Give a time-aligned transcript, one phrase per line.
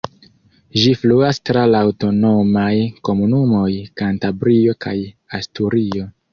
[0.83, 2.71] Ĝi fluas tra la aŭtonomaj
[3.11, 3.69] komunumoj
[4.03, 4.99] Kantabrio kaj
[5.43, 6.13] Asturio.